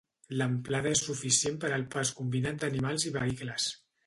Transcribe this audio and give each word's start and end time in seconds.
L'amplada 0.37 0.93
és 0.97 1.03
suficient 1.09 1.59
per 1.65 1.71
al 1.77 1.85
pas 1.97 2.13
combinat 2.21 2.59
d'animals 2.65 3.07
i 3.11 3.15
vehicles. 3.21 3.71